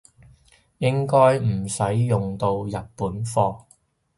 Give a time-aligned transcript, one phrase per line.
[0.79, 3.65] 應該唔使用到日本貨